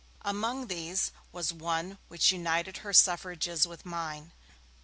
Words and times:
Among 0.23 0.65
these 0.65 1.09
there 1.11 1.21
was 1.31 1.53
one 1.53 1.99
which 2.07 2.31
united 2.31 2.77
her 2.77 2.91
suffrages 2.91 3.67
with 3.67 3.85
mine. 3.85 4.31